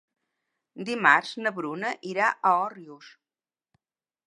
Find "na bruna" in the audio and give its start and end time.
1.43-1.93